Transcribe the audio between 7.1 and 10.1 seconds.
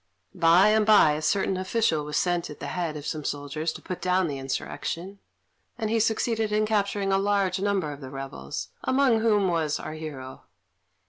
a large number of the rebels, among whom was our